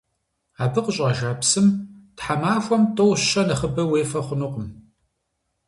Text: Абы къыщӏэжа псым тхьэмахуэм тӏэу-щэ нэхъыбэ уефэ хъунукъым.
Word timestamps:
Абы 0.63 0.79
къыщӏэжа 0.85 1.31
псым 1.39 1.67
тхьэмахуэм 2.17 2.83
тӏэу-щэ 2.95 3.41
нэхъыбэ 3.47 3.83
уефэ 3.87 4.19
хъунукъым. 4.25 4.67